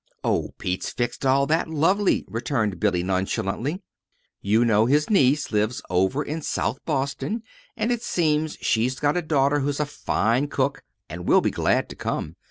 [0.23, 3.83] "Oh, Pete's fixed all that lovely," returned Billy, nonchalantly.
[4.41, 7.43] "You know his niece lives over in South Boston,
[7.77, 11.87] and it seems she's got a daughter who's a fine cook and will be glad
[11.89, 12.35] to come.